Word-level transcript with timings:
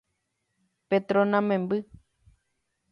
Petrona 0.89 1.41
memby. 1.49 1.77